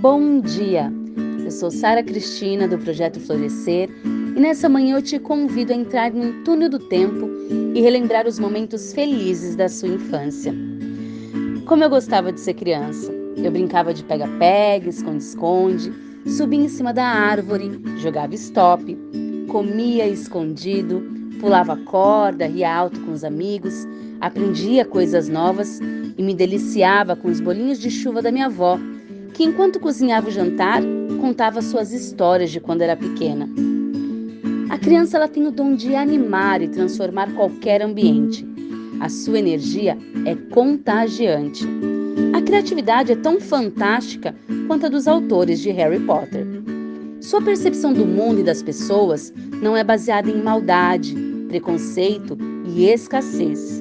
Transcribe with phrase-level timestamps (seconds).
[0.00, 0.92] Bom dia!
[1.44, 6.12] Eu sou Sara Cristina do Projeto Florescer e nessa manhã eu te convido a entrar
[6.12, 7.28] num túnel do tempo
[7.74, 10.54] e relembrar os momentos felizes da sua infância.
[11.66, 13.12] Como eu gostava de ser criança!
[13.36, 15.92] Eu brincava de pega-pega, esconde-esconde,
[16.28, 18.96] subia em cima da árvore, jogava stop,
[19.48, 21.02] comia escondido,
[21.40, 23.74] pulava corda, ria alto com os amigos,
[24.20, 25.80] aprendia coisas novas
[26.16, 28.78] e me deliciava com os bolinhos de chuva da minha avó
[29.38, 30.82] que enquanto cozinhava o jantar,
[31.20, 33.48] contava suas histórias de quando era pequena.
[34.68, 38.44] A criança ela tem o dom de animar e transformar qualquer ambiente.
[38.98, 39.96] A sua energia
[40.26, 41.64] é contagiante.
[42.36, 44.34] A criatividade é tão fantástica
[44.66, 46.44] quanto a dos autores de Harry Potter.
[47.20, 49.32] Sua percepção do mundo e das pessoas
[49.62, 51.14] não é baseada em maldade,
[51.46, 53.80] preconceito e escassez.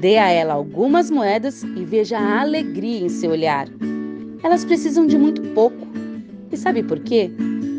[0.00, 3.68] Dê a ela algumas moedas e veja a alegria em seu olhar.
[4.42, 5.86] Elas precisam de muito pouco.
[6.50, 7.30] E sabe por quê?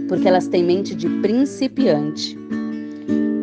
[0.07, 2.37] Porque elas têm mente de principiante.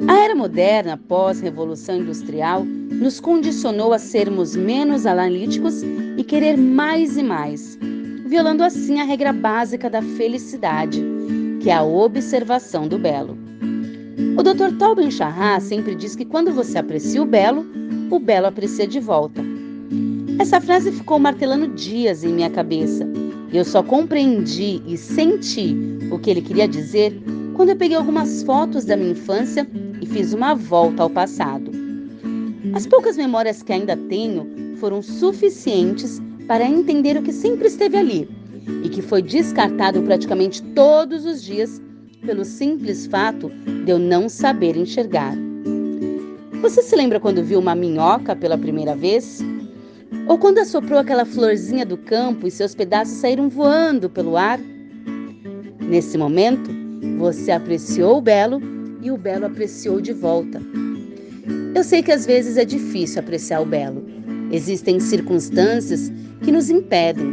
[0.08, 5.82] A era moderna, pós-revolução industrial, nos condicionou a sermos menos analíticos
[6.16, 7.76] e querer mais e mais,
[8.26, 11.02] violando assim a regra básica da felicidade,
[11.60, 13.36] que é a observação do belo.
[14.38, 14.76] O Dr.
[14.78, 17.66] Tobin Charrat sempre diz que quando você aprecia o belo,
[18.10, 19.55] o belo aprecia de volta.
[20.38, 23.08] Essa frase ficou martelando dias em minha cabeça.
[23.52, 25.74] Eu só compreendi e senti
[26.10, 27.18] o que ele queria dizer
[27.54, 29.66] quando eu peguei algumas fotos da minha infância
[30.00, 31.70] e fiz uma volta ao passado.
[32.74, 38.28] As poucas memórias que ainda tenho foram suficientes para entender o que sempre esteve ali
[38.84, 41.80] e que foi descartado praticamente todos os dias
[42.26, 43.50] pelo simples fato
[43.84, 45.34] de eu não saber enxergar.
[46.60, 49.42] Você se lembra quando viu uma minhoca pela primeira vez?
[50.26, 54.58] Ou quando assoprou aquela florzinha do campo e seus pedaços saíram voando pelo ar?
[55.80, 56.68] Nesse momento,
[57.16, 58.60] você apreciou o belo
[59.00, 60.60] e o belo apreciou de volta.
[61.76, 64.04] Eu sei que às vezes é difícil apreciar o belo.
[64.50, 66.10] Existem circunstâncias
[66.42, 67.32] que nos impedem.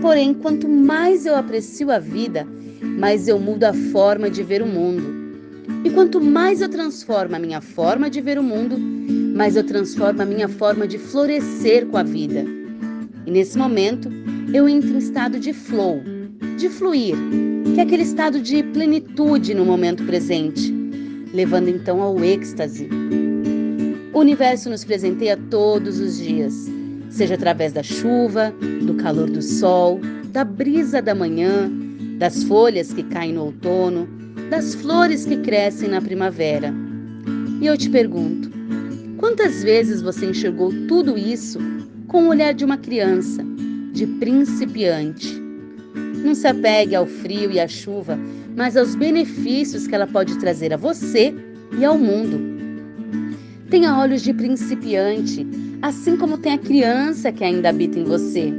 [0.00, 2.46] Porém, quanto mais eu aprecio a vida,
[2.80, 5.22] mais eu mudo a forma de ver o mundo.
[5.84, 8.78] E quanto mais eu transformo a minha forma de ver o mundo,
[9.34, 12.44] mais eu transformo a minha forma de florescer com a vida.
[13.26, 14.08] E nesse momento,
[14.52, 16.02] eu entro em estado de flow,
[16.58, 17.16] de fluir,
[17.74, 20.72] que é aquele estado de plenitude no momento presente,
[21.32, 22.88] levando então ao êxtase.
[24.12, 26.68] O universo nos presenteia todos os dias,
[27.08, 28.52] seja através da chuva,
[28.84, 31.70] do calor do sol, da brisa da manhã,
[32.18, 34.06] das folhas que caem no outono,
[34.50, 36.72] das flores que crescem na primavera.
[37.60, 38.50] E eu te pergunto:
[39.22, 41.60] quantas vezes você enxergou tudo isso
[42.08, 43.40] com o olhar de uma criança,
[43.92, 45.40] de principiante?
[46.24, 48.18] Não se apegue ao frio e à chuva,
[48.56, 51.32] mas aos benefícios que ela pode trazer a você
[51.78, 52.40] e ao mundo.
[53.70, 55.46] Tenha olhos de principiante,
[55.82, 58.52] assim como tem a criança que ainda habita em você.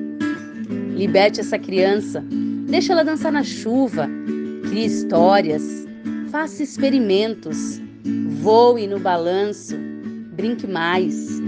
[0.95, 2.23] Liberte essa criança,
[2.69, 4.07] deixe ela dançar na chuva,
[4.69, 5.85] crie histórias,
[6.31, 7.81] faça experimentos,
[8.41, 9.75] voe no balanço,
[10.33, 11.41] brinque mais.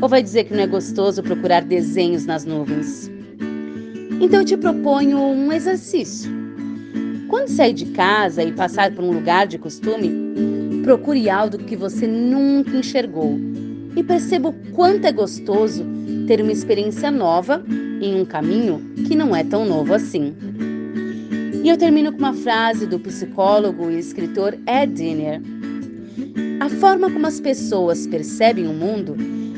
[0.00, 3.10] Ou vai dizer que não é gostoso procurar desenhos nas nuvens?
[4.20, 6.30] Então eu te proponho um exercício.
[7.28, 10.10] Quando sair de casa e passar por um lugar de costume,
[10.82, 13.38] procure algo que você nunca enxergou
[13.94, 15.84] e perceba o quanto é gostoso
[16.26, 17.64] ter uma experiência nova
[18.00, 20.34] em um caminho que não é tão novo assim.
[21.62, 25.42] E eu termino com uma frase do psicólogo e escritor Ed Diner.
[26.60, 29.16] A forma como as pessoas percebem o mundo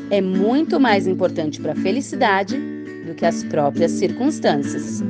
[0.08, 2.56] é muito mais importante para a felicidade
[3.04, 5.02] do que as próprias circunstâncias.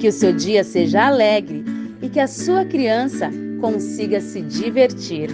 [0.00, 1.64] Que o seu dia seja alegre
[2.02, 3.30] e que a sua criança
[3.60, 5.30] consiga se divertir.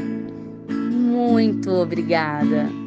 [0.68, 2.79] Muito obrigada!